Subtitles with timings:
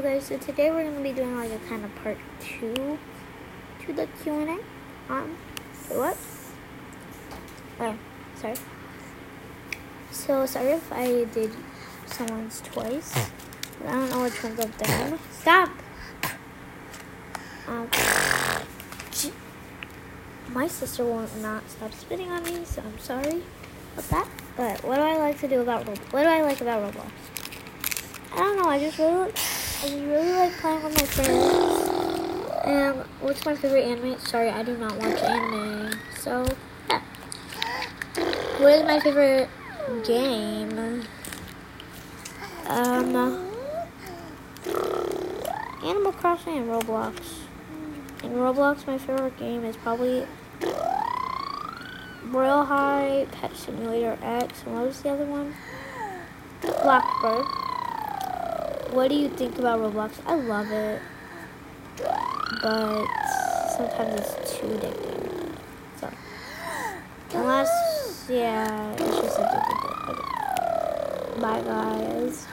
[0.00, 2.96] Okay, so today we're gonna be doing like a kind of part two
[3.84, 5.12] to the Q and A.
[5.12, 5.36] Um,
[5.90, 6.16] what?
[7.78, 7.94] Oh,
[8.34, 8.54] sorry.
[10.10, 11.52] So sorry if I did
[12.06, 13.14] someone's twice.
[13.86, 15.18] I don't know which one's up there.
[15.32, 15.68] Stop.
[17.68, 17.86] Um,
[19.12, 19.34] she-
[20.48, 23.42] my sister won't not stop spitting on me, so I'm sorry
[23.98, 24.28] about that.
[24.56, 26.10] But what do I like to do about Roblox?
[26.10, 27.10] What do I like about Roblox?
[28.32, 28.64] I don't know.
[28.64, 29.32] I just really,
[29.82, 32.60] I really like playing with my friends.
[32.66, 34.18] And what's my favorite anime?
[34.18, 35.98] Sorry, I do not watch anime.
[36.18, 36.46] So,
[36.90, 37.00] yeah.
[38.58, 39.48] What is my favorite
[40.04, 41.06] game?
[42.66, 43.16] Um,
[45.82, 47.44] Animal Crossing and Roblox.
[48.22, 50.26] In Roblox, my favorite game is probably
[52.26, 55.54] Royal High, Pet Simulator X, and what was the other one?
[56.60, 57.69] Bloxburg.
[58.92, 60.12] What do you think about Roblox?
[60.26, 61.00] I love it,
[62.60, 63.06] but
[63.76, 65.52] sometimes it's too addicting.
[66.00, 66.10] So,
[67.34, 70.08] unless, yeah, it's just addictive.
[70.10, 71.40] Okay.
[71.40, 72.46] Bye, guys.